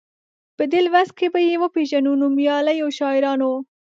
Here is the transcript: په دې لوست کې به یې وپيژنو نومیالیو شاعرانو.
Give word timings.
په 0.57 0.63
دې 0.71 0.79
لوست 0.85 1.11
کې 1.17 1.27
به 1.33 1.39
یې 1.47 1.55
وپيژنو 1.63 2.11
نومیالیو 2.21 2.95
شاعرانو. 2.99 3.51